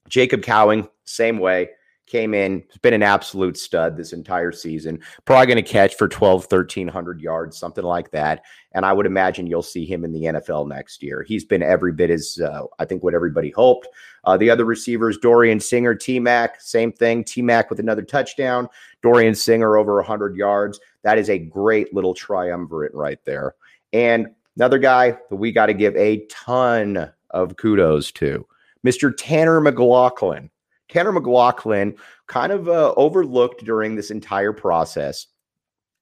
Jacob 0.08 0.42
Cowing, 0.42 0.90
same 1.06 1.38
way 1.38 1.70
came 2.10 2.34
in, 2.34 2.64
has 2.70 2.78
been 2.80 2.94
an 2.94 3.04
absolute 3.04 3.58
stud 3.58 3.96
this 3.96 4.14
entire 4.14 4.52
season. 4.52 5.00
Probably 5.26 5.46
going 5.46 5.64
to 5.64 5.72
catch 5.72 5.96
for 5.96 6.08
12, 6.08 6.52
1300 6.52 7.22
yards, 7.22 7.58
something 7.58 7.84
like 7.84 8.12
that. 8.12 8.44
And 8.74 8.86
I 8.86 8.94
would 8.94 9.06
imagine 9.06 9.48
you'll 9.48 9.62
see 9.62 9.86
him 9.86 10.04
in 10.04 10.12
the 10.12 10.24
NFL 10.24 10.68
next 10.68 11.02
year. 11.02 11.24
He's 11.24 11.46
been 11.46 11.64
every 11.64 11.94
bit 11.94 12.10
as, 12.10 12.40
uh, 12.44 12.64
I 12.78 12.86
think, 12.86 13.04
what 13.04 13.14
everybody 13.14 13.52
hoped. 13.52 13.88
Uh, 14.26 14.38
the 14.38 14.50
other 14.50 14.66
receivers, 14.66 15.18
Dorian 15.18 15.60
Singer, 15.60 15.96
T 15.96 16.20
Mac, 16.20 16.60
same 16.62 16.92
thing. 16.92 17.24
T 17.24 17.42
Mac 17.42 17.70
with 17.70 17.80
another 17.80 18.04
touchdown. 18.04 18.68
Dorian 19.02 19.36
Singer 19.36 19.78
over 19.78 19.96
100 19.96 20.36
yards. 20.36 20.80
That 21.04 21.18
is 21.18 21.30
a 21.30 21.40
great 21.40 21.94
little 21.94 22.14
triumvirate 22.14 22.94
right 22.94 23.20
there. 23.26 23.56
And 23.94 24.28
another 24.56 24.78
guy 24.78 25.12
that 25.12 25.36
we 25.36 25.52
got 25.52 25.68
to 25.68 25.74
give 25.74 25.96
a 25.96 26.26
ton 26.28 27.12
of 27.30 27.58
kudos 27.58 28.12
to, 28.14 28.46
Mr. 28.86 29.14
Tanner 29.16 29.62
McLachlan. 29.62 30.50
Tanner 30.90 31.14
McLachlan, 31.14 31.98
kind 32.28 32.52
of 32.52 32.68
uh, 32.68 32.94
overlooked 32.98 33.64
during 33.64 33.96
this 33.96 34.12
entire 34.12 34.54
process, 34.54 35.28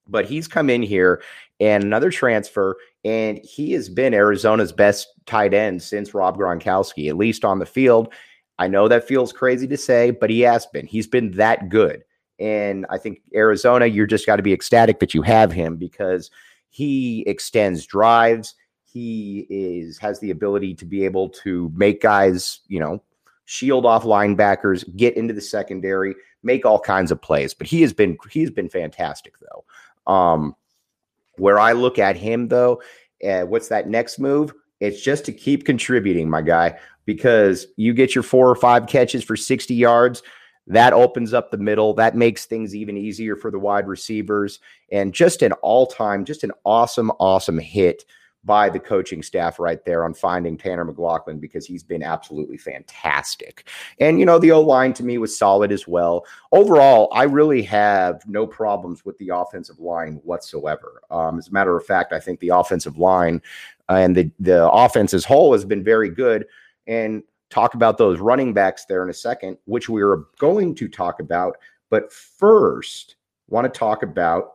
but 0.08 0.26
he's 0.26 0.48
come 0.48 0.70
in 0.70 0.82
here 0.82 1.22
and 1.60 1.84
another 1.84 2.12
transfer, 2.12 2.78
and 3.04 3.40
he 3.40 3.72
has 3.74 3.90
been 3.90 4.14
Arizona's 4.14 4.72
best 4.72 5.08
tight 5.26 5.54
end 5.54 5.82
since 5.82 6.14
Rob 6.14 6.38
Gronkowski, 6.38 7.10
at 7.10 7.18
least 7.18 7.44
on 7.44 7.60
the 7.60 7.66
field. 7.66 8.14
I 8.60 8.68
know 8.68 8.88
that 8.88 9.08
feels 9.08 9.34
crazy 9.34 9.68
to 9.68 9.78
say, 9.78 10.12
but 10.12 10.30
he 10.30 10.42
has 10.42 10.66
been. 10.68 10.86
He's 10.86 11.08
been 11.08 11.32
that 11.32 11.70
good. 11.70 12.04
And 12.40 12.86
I 12.90 12.98
think 12.98 13.22
Arizona, 13.34 13.88
you're 13.88 14.08
just 14.08 14.26
got 14.26 14.36
to 14.36 14.44
be 14.44 14.54
ecstatic 14.54 15.00
that 15.00 15.14
you 15.14 15.22
have 15.24 15.52
him 15.52 15.78
because 15.78 16.30
he 16.70 17.22
extends 17.28 17.86
drives. 17.86 18.56
He 18.84 19.48
is 19.50 19.98
has 19.98 20.20
the 20.20 20.32
ability 20.32 20.76
to 20.76 20.86
be 20.86 21.06
able 21.06 21.30
to 21.30 21.72
make 21.76 22.02
guys, 22.02 22.60
you 22.68 22.80
know, 22.80 23.02
shield 23.48 23.86
off 23.86 24.04
linebackers, 24.04 24.84
get 24.98 25.16
into 25.16 25.34
the 25.34 25.42
secondary, 25.42 26.14
make 26.44 26.66
all 26.66 26.80
kinds 26.80 27.12
of 27.12 27.22
plays. 27.22 27.54
But 27.54 27.66
he 27.66 27.82
has 27.82 27.94
been 27.94 28.18
he's 28.30 28.52
been 28.52 28.70
fantastic 28.70 29.36
though. 29.40 30.12
Um, 30.12 30.56
where 31.38 31.58
I 31.58 31.72
look 31.72 31.98
at 31.98 32.18
him 32.18 32.50
though, 32.50 32.82
uh, 33.28 33.42
what's 33.44 33.70
that 33.70 33.90
next 33.90 34.20
move? 34.20 34.54
It's 34.80 35.02
just 35.02 35.26
to 35.26 35.32
keep 35.32 35.66
contributing, 35.66 36.30
my 36.30 36.42
guy, 36.42 36.78
because 37.06 37.68
you 37.78 37.94
get 37.94 38.14
your 38.14 38.24
four 38.24 38.50
or 38.50 38.56
five 38.56 38.86
catches 38.86 39.24
for 39.24 39.36
60 39.36 39.74
yards. 39.74 40.24
That 40.68 40.92
opens 40.92 41.34
up 41.34 41.50
the 41.50 41.58
middle. 41.58 41.94
That 41.94 42.18
makes 42.18 42.46
things 42.46 42.76
even 42.76 42.98
easier 42.98 43.38
for 43.38 43.50
the 43.50 43.58
wide 43.58 43.88
receivers. 43.88 44.60
And 44.92 45.14
just 45.14 45.42
an 45.42 45.54
all 45.54 45.88
time, 45.88 46.26
just 46.26 46.44
an 46.44 46.52
awesome, 46.66 47.12
awesome 47.12 47.58
hit 47.58 48.04
by 48.48 48.70
the 48.70 48.80
coaching 48.80 49.22
staff 49.22 49.60
right 49.60 49.86
there 49.86 50.06
on 50.06 50.14
finding 50.14 50.58
Tanner 50.58 50.86
McLachlan 50.86 51.40
because 51.40 51.68
he's 51.68 51.84
been 51.84 52.02
absolutely 52.02 52.58
fantastic. 52.58 53.68
And, 54.00 54.20
you 54.20 54.26
know, 54.26 54.40
the 54.40 54.52
O 54.52 54.62
line 54.62 54.94
to 54.94 55.04
me 55.04 55.20
was 55.20 55.38
solid 55.38 55.72
as 55.72 55.88
well. 55.88 56.26
Overall, 56.52 57.10
I 57.12 57.24
really 57.24 57.62
have 57.64 58.24
no 58.26 58.48
problems 58.48 59.06
with 59.06 59.18
the 59.20 59.30
offensive 59.30 59.80
line 59.80 60.22
whatsoever. 60.24 61.02
Um, 61.12 61.38
as 61.38 61.50
a 61.50 61.54
matter 61.54 61.78
of 61.78 61.86
fact, 61.86 62.14
I 62.14 62.20
think 62.20 62.40
the 62.40 62.50
offensive 62.50 62.98
line 62.98 63.42
and 63.90 64.16
the, 64.16 64.32
the 64.40 64.68
offense 64.72 65.14
as 65.14 65.26
whole 65.26 65.52
has 65.52 65.66
been 65.66 65.84
very 65.84 66.10
good. 66.10 66.48
And 66.88 67.22
talk 67.50 67.74
about 67.74 67.98
those 67.98 68.20
running 68.20 68.54
backs 68.54 68.86
there 68.86 69.04
in 69.04 69.10
a 69.10 69.14
second, 69.14 69.58
which 69.66 69.90
we 69.90 70.02
are 70.02 70.24
going 70.40 70.74
to 70.76 70.88
talk 70.88 71.20
about. 71.20 71.58
But 71.90 72.12
first, 72.12 73.18
want 73.50 73.72
to 73.72 73.78
talk 73.78 74.04
about 74.04 74.54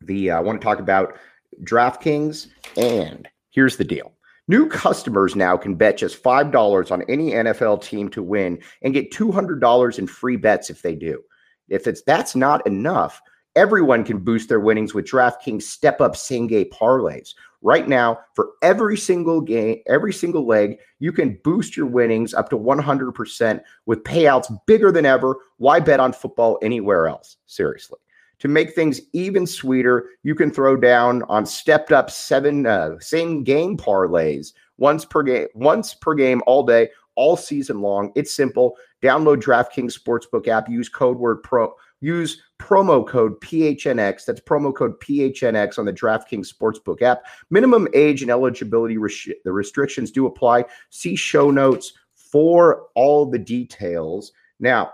the 0.00 0.30
I 0.30 0.38
uh, 0.38 0.42
want 0.42 0.60
to 0.60 0.64
talk 0.64 0.80
about 0.80 1.16
DraftKings, 1.62 2.48
and 2.76 3.28
here's 3.50 3.76
the 3.76 3.84
deal. 3.84 4.12
New 4.46 4.68
customers 4.68 5.34
now 5.34 5.56
can 5.56 5.74
bet 5.74 5.96
just 5.96 6.22
$5 6.22 6.90
on 6.90 7.02
any 7.08 7.30
NFL 7.30 7.82
team 7.82 8.10
to 8.10 8.22
win 8.22 8.60
and 8.82 8.92
get 8.92 9.12
$200 9.12 9.98
in 9.98 10.06
free 10.06 10.36
bets 10.36 10.68
if 10.68 10.82
they 10.82 10.94
do. 10.94 11.22
If 11.68 11.86
it's 11.86 12.02
that's 12.02 12.36
not 12.36 12.66
enough, 12.66 13.22
Everyone 13.56 14.02
can 14.02 14.18
boost 14.18 14.48
their 14.48 14.58
winnings 14.58 14.94
with 14.94 15.04
DraftKings 15.04 15.62
step 15.62 16.00
up 16.00 16.16
game 16.16 16.70
parlays. 16.70 17.34
Right 17.62 17.88
now, 17.88 18.18
for 18.34 18.50
every 18.62 18.96
single 18.96 19.40
game, 19.40 19.78
every 19.86 20.12
single 20.12 20.44
leg, 20.44 20.78
you 20.98 21.12
can 21.12 21.38
boost 21.44 21.76
your 21.76 21.86
winnings 21.86 22.34
up 22.34 22.50
to 22.50 22.58
100% 22.58 23.60
with 23.86 24.02
payouts 24.02 24.52
bigger 24.66 24.90
than 24.90 25.06
ever. 25.06 25.36
Why 25.58 25.78
bet 25.78 26.00
on 26.00 26.12
football 26.12 26.58
anywhere 26.62 27.06
else? 27.06 27.36
Seriously. 27.46 28.00
To 28.44 28.48
make 28.48 28.74
things 28.74 29.00
even 29.14 29.46
sweeter, 29.46 30.10
you 30.22 30.34
can 30.34 30.50
throw 30.50 30.76
down 30.76 31.22
on 31.30 31.46
stepped 31.46 31.92
up 31.92 32.10
seven 32.10 32.66
uh, 32.66 32.98
same 33.00 33.42
game 33.42 33.74
parlays 33.74 34.52
once 34.76 35.06
per 35.06 35.22
game, 35.22 35.46
once 35.54 35.94
per 35.94 36.12
game 36.12 36.42
all 36.46 36.62
day, 36.62 36.90
all 37.14 37.38
season 37.38 37.80
long. 37.80 38.12
It's 38.14 38.34
simple. 38.34 38.76
Download 39.02 39.40
DraftKings 39.40 39.98
Sportsbook 39.98 40.46
app, 40.46 40.68
use 40.68 40.90
code 40.90 41.16
word 41.16 41.42
pro, 41.42 41.72
use 42.02 42.42
promo 42.60 43.08
code 43.08 43.40
PHNX. 43.40 44.26
That's 44.26 44.42
promo 44.42 44.74
code 44.74 45.00
PHNX 45.00 45.78
on 45.78 45.86
the 45.86 45.92
DraftKings 45.94 46.52
Sportsbook 46.52 47.00
app. 47.00 47.24
Minimum 47.48 47.88
age 47.94 48.20
and 48.20 48.30
eligibility 48.30 48.98
the 49.44 49.52
restrictions 49.52 50.10
do 50.10 50.26
apply. 50.26 50.66
See 50.90 51.16
show 51.16 51.50
notes 51.50 51.94
for 52.12 52.88
all 52.94 53.24
the 53.24 53.38
details. 53.38 54.32
Now, 54.60 54.92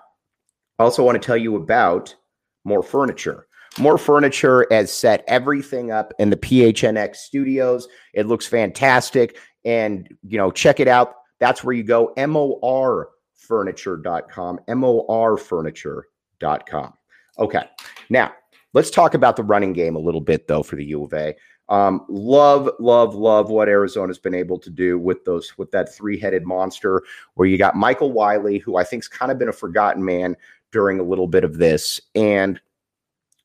I 0.79 0.85
also 0.85 1.03
want 1.03 1.21
to 1.21 1.27
tell 1.27 1.37
you 1.37 1.57
about 1.57 2.15
Mor 2.65 2.83
Furniture. 2.83 3.47
Mor 3.79 3.99
Furniture 3.99 4.67
has 4.71 4.91
set 4.93 5.23
everything 5.29 5.93
up 5.93 6.13
in 6.19 6.31
the 6.31 6.37
PHNX 6.37 7.17
studios. 7.17 7.87
It 8.15 8.27
looks 8.27 8.47
fantastic. 8.47 9.37
And, 9.65 10.09
you 10.27 10.39
know, 10.39 10.51
check 10.51 10.81
it 10.81 10.89
out. 10.89 11.15
That's 11.39 11.63
where 11.63 11.75
you 11.75 11.85
go, 11.85 12.13
morfurniture.com, 12.17 14.61
morfurniture.com. 14.69 16.93
Okay. 17.39 17.65
Now, 18.11 18.33
let's 18.75 18.91
talk 18.91 19.15
about 19.15 19.37
the 19.37 19.45
running 19.45 19.73
game 19.73 19.97
a 19.97 20.01
little 20.01 20.21
bit, 20.21 20.47
though, 20.49 20.63
for 20.63 20.77
the 20.77 20.85
U 20.87 21.05
of 21.05 21.15
A. 21.15 21.35
Um, 21.71 22.05
love, 22.09 22.69
love, 22.81 23.15
love 23.15 23.49
what 23.49 23.69
Arizona's 23.69 24.19
been 24.19 24.35
able 24.35 24.59
to 24.59 24.71
do 24.71 24.99
with 24.99 25.25
those 25.25 25.57
with 25.57 25.71
that 25.71 25.95
three-headed 25.95 26.45
monster. 26.45 27.03
Where 27.35 27.47
you 27.47 27.57
got 27.57 27.77
Michael 27.77 28.13
Wiley, 28.13 28.59
who 28.59 28.77
I 28.77 28.85
think's 28.85 29.07
kind 29.07 29.31
of 29.31 29.39
been 29.39 29.49
a 29.49 29.53
forgotten 29.53 30.05
man 30.05 30.37
during 30.73 31.01
a 31.01 31.05
little 31.05 31.27
bit 31.27 31.45
of 31.45 31.59
this, 31.59 32.01
and 32.15 32.61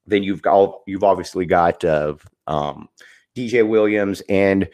then 0.06 0.24
you've 0.24 0.42
got 0.42 0.82
you've 0.86 1.04
obviously 1.04 1.46
got 1.46 1.84
uh, 1.84 2.16
um, 2.48 2.90
DJ 3.36 3.68
Williams 3.68 4.22
and 4.30 4.70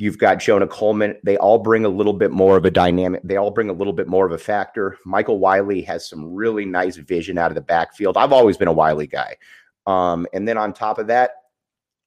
You've 0.00 0.16
got 0.16 0.36
Jonah 0.36 0.66
Coleman. 0.66 1.16
They 1.24 1.36
all 1.36 1.58
bring 1.58 1.84
a 1.84 1.90
little 1.90 2.14
bit 2.14 2.30
more 2.30 2.56
of 2.56 2.64
a 2.64 2.70
dynamic. 2.70 3.20
They 3.22 3.36
all 3.36 3.50
bring 3.50 3.68
a 3.68 3.74
little 3.74 3.92
bit 3.92 4.08
more 4.08 4.24
of 4.24 4.32
a 4.32 4.38
factor. 4.38 4.96
Michael 5.04 5.38
Wiley 5.38 5.82
has 5.82 6.08
some 6.08 6.32
really 6.32 6.64
nice 6.64 6.96
vision 6.96 7.36
out 7.36 7.50
of 7.50 7.54
the 7.54 7.60
backfield. 7.60 8.16
I've 8.16 8.32
always 8.32 8.56
been 8.56 8.66
a 8.66 8.72
Wiley 8.72 9.06
guy. 9.06 9.36
Um, 9.86 10.26
and 10.32 10.48
then 10.48 10.56
on 10.56 10.72
top 10.72 10.98
of 10.98 11.08
that, 11.08 11.32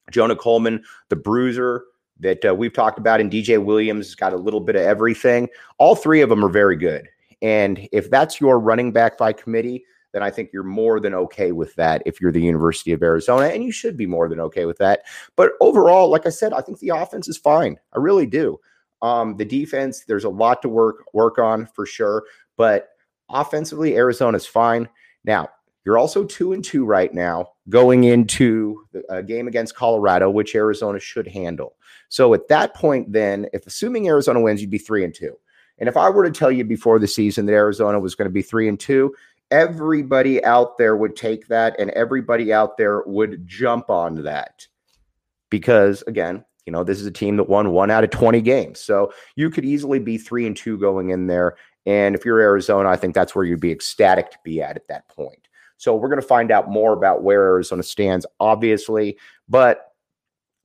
Jonah 0.10 0.36
Coleman, 0.36 0.84
the 1.10 1.16
bruiser 1.16 1.84
that 2.20 2.44
uh, 2.44 2.56
we've 2.56 2.74
talked 2.74 2.98
about, 2.98 3.22
and 3.22 3.32
DJ 3.32 3.64
Williams 3.64 4.08
has 4.08 4.16
got 4.16 4.34
a 4.34 4.38
little 4.38 4.60
bit 4.60 4.76
of 4.76 4.82
everything. 4.82 5.48
All 5.78 5.96
three 5.96 6.22
of 6.22 6.30
them 6.30 6.44
are 6.44 6.50
very 6.50 6.76
good. 6.76 7.08
And 7.44 7.88
if 7.92 8.10
that's 8.10 8.42
your 8.42 8.58
running 8.58 8.92
back 8.92 9.18
by 9.18 9.34
committee, 9.34 9.86
then 10.14 10.24
I 10.24 10.32
think 10.32 10.52
you're 10.54 10.64
more 10.64 11.00
than 11.00 11.14
okay 11.14 11.52
with 11.52 11.76
that 11.76 12.02
if 12.06 12.22
you're 12.22 12.32
the 12.32 12.42
University 12.42 12.94
of 12.94 13.04
Arizona, 13.04 13.48
and 13.48 13.64
you 13.64 13.72
should 13.72 13.98
be 13.98 14.06
more 14.06 14.30
than 14.30 14.40
okay 14.40 14.66
with 14.66 14.78
that. 14.78 15.02
But 15.36 15.52
overall, 15.60 16.10
like 16.10 16.26
I 16.26 16.30
said, 16.30 16.54
I 16.54 16.62
think 16.62 16.80
the 16.80 16.90
offense 16.90 17.28
is 17.28 17.38
fine. 17.38 17.78
I 17.94 18.00
really 18.00 18.26
do. 18.26 18.60
Um, 19.02 19.36
the 19.36 19.46
defense, 19.46 20.06
there's 20.08 20.24
a 20.24 20.30
lot 20.30 20.62
to 20.62 20.70
work 20.70 21.04
work 21.14 21.38
on 21.38 21.68
for 21.76 21.86
sure, 21.86 22.24
but 22.56 22.90
offensively, 23.30 23.98
Arizona's 23.98 24.46
fine. 24.46 24.88
Now, 25.26 25.50
you're 25.84 25.98
also 25.98 26.24
two 26.24 26.54
and 26.54 26.64
two 26.64 26.86
right 26.86 27.14
now 27.14 27.50
going 27.68 28.06
into 28.06 28.86
a 29.10 29.22
game 29.22 29.50
against 29.50 29.76
Colorado, 29.76 30.30
which 30.30 30.56
Arizona 30.56 31.00
should 31.00 31.28
handle. 31.28 31.76
So 32.08 32.34
at 32.34 32.48
that 32.48 32.74
point, 32.74 33.12
then, 33.12 33.48
if 33.52 33.68
assuming 33.68 34.08
Arizona 34.08 34.40
wins, 34.40 34.62
you'd 34.62 34.70
be 34.70 34.78
three 34.78 35.04
and 35.04 35.14
two. 35.14 35.36
And 35.80 35.90
if 35.90 35.98
I 35.98 36.10
were 36.10 36.24
to 36.24 36.32
tell 36.32 36.52
you 36.52 36.64
before 36.64 37.00
the 37.00 37.08
season 37.08 37.46
that 37.48 37.54
Arizona 37.54 38.00
was 38.00 38.16
going 38.16 38.28
to 38.28 38.34
be 38.34 38.42
three 38.42 38.68
and 38.68 38.80
two, 38.80 39.14
everybody 39.52 40.44
out 40.44 40.78
there 40.78 40.96
would 40.96 41.16
take 41.16 41.48
that 41.48 41.76
and 41.80 41.92
everybody 41.92 42.52
out 42.52 42.78
there 42.78 43.04
would 43.04 43.46
jump 43.48 43.90
on 43.90 44.24
that. 44.24 44.68
Because 45.50 46.04
again 46.08 46.44
you 46.66 46.72
know 46.72 46.84
this 46.84 47.00
is 47.00 47.06
a 47.06 47.12
team 47.12 47.38
that 47.38 47.50
won 47.50 47.72
one 47.72 47.92
out 47.92 48.04
of 48.04 48.10
20 48.10 48.42
games. 48.42 48.80
So 48.80 49.14
you 49.36 49.50
could 49.50 49.66
easily 49.66 50.00
be 50.00 50.18
three 50.18 50.48
and 50.48 50.56
two 50.56 50.78
going 50.78 51.10
in 51.10 51.28
there. 51.28 51.58
And 51.86 52.16
if 52.16 52.26
you're 52.26 52.40
arizona 52.40 52.90
i 52.90 52.96
think 52.96 53.14
that's 53.14 53.36
where 53.36 53.46
you'd 53.46 53.60
be 53.60 53.72
ecstatic 53.72 54.32
to 54.32 54.38
be 54.44 54.62
at 54.62 54.76
at 54.76 54.88
that 54.88 55.08
point. 55.10 55.48
So 55.78 55.96
we're 55.96 56.10
going 56.10 56.22
to 56.22 56.28
find 56.28 56.50
out 56.52 56.70
more 56.70 56.94
about 56.94 57.24
where 57.24 57.44
arizona 57.44 57.84
stands 57.84 58.26
obviously. 58.40 59.18
But 59.48 59.92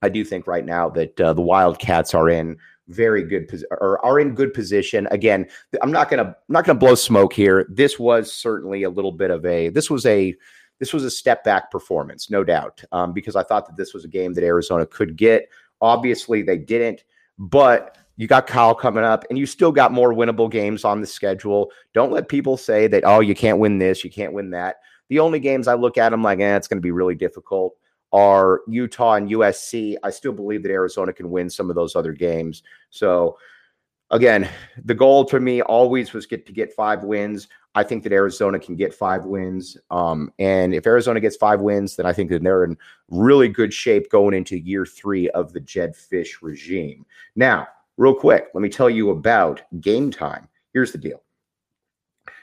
i 0.00 0.08
do 0.08 0.24
think 0.24 0.46
right 0.46 0.64
now 0.64 0.88
that 0.90 1.20
uh, 1.20 1.32
the 1.32 1.42
wildcats 1.42 2.14
are 2.14 2.30
in 2.30 2.56
very 2.88 3.22
good 3.22 3.48
pos- 3.48 3.64
or 3.70 4.04
are 4.04 4.18
in 4.18 4.34
good 4.34 4.52
position. 4.52 5.06
Again, 5.10 5.46
I'm 5.82 5.92
not 5.92 6.10
gonna 6.10 6.24
I'm 6.24 6.34
not 6.48 6.64
gonna 6.64 6.78
blow 6.78 6.94
smoke 6.94 7.32
here. 7.32 7.66
This 7.68 7.98
was 7.98 8.32
certainly 8.32 8.82
a 8.82 8.90
little 8.90 9.12
bit 9.12 9.30
of 9.30 9.44
a 9.46 9.68
this 9.68 9.90
was 9.90 10.06
a 10.06 10.34
this 10.78 10.92
was 10.92 11.04
a 11.04 11.10
step 11.10 11.44
back 11.44 11.70
performance, 11.70 12.30
no 12.30 12.44
doubt, 12.44 12.82
um, 12.92 13.12
because 13.12 13.36
I 13.36 13.42
thought 13.42 13.66
that 13.66 13.76
this 13.76 13.94
was 13.94 14.04
a 14.04 14.08
game 14.08 14.32
that 14.34 14.44
Arizona 14.44 14.86
could 14.86 15.16
get. 15.16 15.48
Obviously, 15.80 16.42
they 16.42 16.56
didn't, 16.56 17.04
but 17.38 17.98
you 18.16 18.26
got 18.26 18.46
Kyle 18.46 18.74
coming 18.74 19.04
up, 19.04 19.24
and 19.28 19.38
you 19.38 19.46
still 19.46 19.72
got 19.72 19.92
more 19.92 20.12
winnable 20.12 20.50
games 20.50 20.84
on 20.84 21.00
the 21.00 21.06
schedule. 21.06 21.70
Don't 21.94 22.12
let 22.12 22.28
people 22.28 22.56
say 22.56 22.86
that 22.88 23.04
oh 23.04 23.20
you 23.20 23.34
can't 23.34 23.58
win 23.58 23.78
this, 23.78 24.02
you 24.02 24.10
can't 24.10 24.32
win 24.32 24.50
that. 24.50 24.76
The 25.08 25.20
only 25.20 25.40
games 25.40 25.68
I 25.68 25.74
look 25.74 25.96
at, 25.96 26.12
I'm 26.12 26.22
like, 26.22 26.40
eh, 26.40 26.56
it's 26.56 26.68
going 26.68 26.76
to 26.76 26.82
be 26.82 26.90
really 26.90 27.14
difficult 27.14 27.77
are 28.12 28.62
Utah 28.66 29.14
and 29.14 29.30
USC. 29.30 29.96
I 30.02 30.10
still 30.10 30.32
believe 30.32 30.62
that 30.62 30.70
Arizona 30.70 31.12
can 31.12 31.30
win 31.30 31.50
some 31.50 31.70
of 31.70 31.76
those 31.76 31.96
other 31.96 32.12
games. 32.12 32.62
So 32.90 33.38
again, 34.10 34.48
the 34.84 34.94
goal 34.94 35.26
for 35.26 35.40
me 35.40 35.62
always 35.62 36.12
was 36.12 36.26
get 36.26 36.46
to 36.46 36.52
get 36.52 36.72
five 36.72 37.04
wins. 37.04 37.48
I 37.74 37.84
think 37.84 38.02
that 38.02 38.12
Arizona 38.12 38.58
can 38.58 38.76
get 38.76 38.94
five 38.94 39.24
wins. 39.24 39.76
Um, 39.90 40.32
and 40.38 40.74
if 40.74 40.86
Arizona 40.86 41.20
gets 41.20 41.36
five 41.36 41.60
wins, 41.60 41.96
then 41.96 42.06
I 42.06 42.12
think 42.12 42.30
that 42.30 42.42
they're 42.42 42.64
in 42.64 42.76
really 43.08 43.48
good 43.48 43.72
shape 43.72 44.10
going 44.10 44.34
into 44.34 44.58
year 44.58 44.86
three 44.86 45.28
of 45.30 45.52
the 45.52 45.60
Jedd 45.60 45.94
Fisch 45.94 46.42
regime. 46.42 47.04
Now, 47.36 47.68
real 47.96 48.14
quick, 48.14 48.48
let 48.54 48.62
me 48.62 48.68
tell 48.68 48.90
you 48.90 49.10
about 49.10 49.62
game 49.80 50.10
time. 50.10 50.48
Here's 50.72 50.92
the 50.92 50.98
deal. 50.98 51.22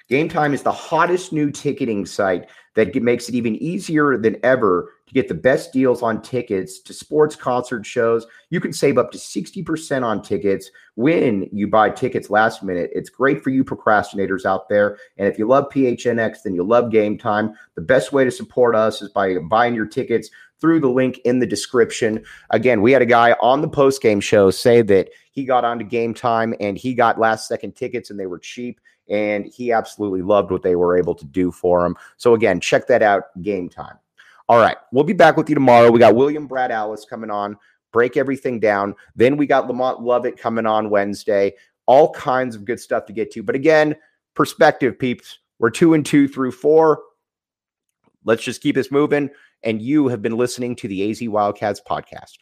Game 0.07 0.29
Time 0.29 0.53
is 0.53 0.61
the 0.61 0.71
hottest 0.71 1.33
new 1.33 1.49
ticketing 1.49 2.05
site 2.05 2.47
that 2.75 2.93
makes 3.01 3.27
it 3.27 3.35
even 3.35 3.55
easier 3.55 4.17
than 4.17 4.37
ever 4.43 4.91
to 5.07 5.13
get 5.13 5.27
the 5.27 5.33
best 5.35 5.71
deals 5.71 6.01
on 6.01 6.21
tickets 6.21 6.79
to 6.79 6.93
sports 6.93 7.35
concert 7.35 7.85
shows. 7.85 8.25
You 8.49 8.59
can 8.59 8.73
save 8.73 8.97
up 8.97 9.11
to 9.11 9.17
60% 9.17 10.03
on 10.03 10.21
tickets 10.21 10.71
when 10.95 11.47
you 11.51 11.67
buy 11.67 11.91
tickets 11.91 12.29
last 12.29 12.63
minute. 12.63 12.89
It's 12.93 13.09
great 13.09 13.43
for 13.43 13.51
you 13.51 13.63
procrastinators 13.63 14.45
out 14.45 14.67
there. 14.67 14.97
And 15.17 15.27
if 15.27 15.37
you 15.37 15.47
love 15.47 15.69
PHNX, 15.71 16.43
then 16.43 16.55
you 16.55 16.63
love 16.63 16.91
Game 16.91 17.17
Time. 17.17 17.53
The 17.75 17.81
best 17.81 18.13
way 18.13 18.23
to 18.23 18.31
support 18.31 18.75
us 18.75 19.01
is 19.01 19.09
by 19.09 19.37
buying 19.37 19.75
your 19.75 19.85
tickets 19.85 20.29
through 20.59 20.79
the 20.79 20.89
link 20.89 21.19
in 21.19 21.39
the 21.39 21.45
description. 21.45 22.23
Again, 22.49 22.81
we 22.81 22.91
had 22.91 23.01
a 23.01 23.05
guy 23.05 23.33
on 23.41 23.61
the 23.61 23.69
post 23.69 24.01
game 24.01 24.19
show 24.19 24.49
say 24.49 24.81
that 24.83 25.09
he 25.31 25.45
got 25.45 25.65
onto 25.65 25.85
Game 25.85 26.13
Time 26.13 26.55
and 26.59 26.77
he 26.77 26.93
got 26.93 27.19
last 27.19 27.47
second 27.47 27.75
tickets 27.75 28.09
and 28.09 28.19
they 28.19 28.25
were 28.25 28.39
cheap 28.39 28.79
and 29.07 29.45
he 29.45 29.71
absolutely 29.71 30.23
loved 30.23 30.49
what 30.49 30.63
they 30.63 30.75
were 30.75 30.97
able 30.97 31.13
to 31.13 31.25
do 31.25 31.51
for 31.51 31.85
him. 31.85 31.95
So 32.17 32.33
again, 32.33 32.59
check 32.59 32.87
that 32.87 33.03
out. 33.03 33.25
Game 33.41 33.69
time. 33.69 33.97
All 34.47 34.59
right, 34.59 34.77
we'll 34.91 35.03
be 35.03 35.13
back 35.13 35.37
with 35.37 35.49
you 35.49 35.55
tomorrow. 35.55 35.89
We 35.89 35.99
got 35.99 36.15
William 36.15 36.45
Brad 36.45 36.71
Alice 36.71 37.03
coming 37.03 37.31
on, 37.31 37.57
break 37.91 38.15
everything 38.15 38.59
down. 38.59 38.95
Then 39.15 39.37
we 39.37 39.47
got 39.47 39.67
Lamont 39.67 40.01
Lovett 40.01 40.37
coming 40.37 40.67
on 40.67 40.89
Wednesday. 40.89 41.53
All 41.87 42.11
kinds 42.13 42.55
of 42.55 42.65
good 42.65 42.79
stuff 42.79 43.05
to 43.07 43.13
get 43.13 43.31
to. 43.31 43.43
But 43.43 43.55
again, 43.55 43.95
perspective, 44.35 44.99
peeps. 44.99 45.39
We're 45.57 45.71
two 45.71 45.93
and 45.93 46.05
two 46.05 46.27
through 46.27 46.51
four. 46.51 47.01
Let's 48.23 48.43
just 48.43 48.61
keep 48.61 48.75
this 48.75 48.91
moving. 48.91 49.29
And 49.63 49.81
you 49.81 50.09
have 50.09 50.21
been 50.21 50.37
listening 50.37 50.75
to 50.77 50.87
the 50.87 51.09
AZ 51.09 51.27
Wildcats 51.27 51.81
podcast. 51.87 52.33